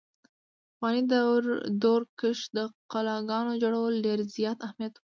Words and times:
په 0.03 0.07
پخواني 0.73 1.01
دور 1.83 2.01
کښې 2.19 2.47
د 2.55 2.57
قلاګانو 2.91 3.59
جوړولو 3.63 4.03
ډېر 4.07 4.19
زيات 4.35 4.57
اهميت 4.67 4.93
وو۔ 4.95 4.99